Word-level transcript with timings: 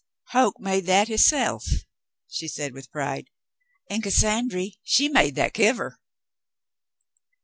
"Hoke 0.29 0.59
made 0.59 0.87
that 0.87 1.09
hisself," 1.09 1.63
she 2.27 2.47
said 2.47 2.73
with 2.73 2.89
pride. 2.91 3.27
"And 3.87 4.01
Cassandry, 4.01 4.77
she 4.81 5.07
made 5.09 5.35
that 5.35 5.53
kiver." 5.53 5.99